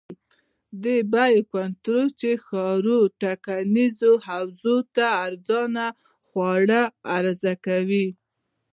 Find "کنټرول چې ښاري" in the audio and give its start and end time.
1.55-2.99